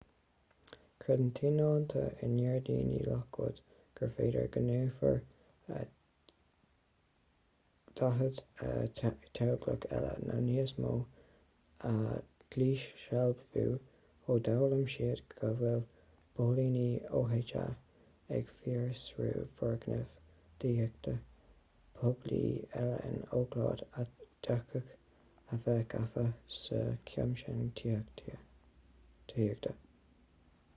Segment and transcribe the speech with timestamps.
[1.03, 3.57] creideann tionóntaí i ngairdíní lockwood
[3.99, 5.17] gur féidir go ndéanfar
[7.97, 8.37] 40
[9.39, 10.93] teaghlach eile nó níos mó
[11.89, 11.93] a
[12.55, 13.65] dhíshealbhú
[14.35, 15.83] ó d'fhoghlaim siad go bhfuil
[16.39, 16.87] póilíní
[17.23, 17.41] oha
[18.39, 20.07] ag fiosrú foirgnimh
[20.63, 21.19] tithíochta
[21.99, 22.43] poiblí
[22.85, 24.95] eile in oakland a d'fhéadfadh
[25.57, 26.27] a bheith gafa
[26.63, 26.83] sa
[27.13, 29.79] chamscéim tithíochta